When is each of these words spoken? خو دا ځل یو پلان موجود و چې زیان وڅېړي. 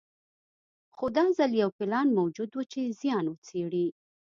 خو 0.95 1.05
دا 1.17 1.25
ځل 1.37 1.51
یو 1.61 1.69
پلان 1.77 2.07
موجود 2.19 2.49
و 2.55 2.61
چې 2.71 2.81
زیان 2.99 3.25
وڅېړي. 3.27 3.87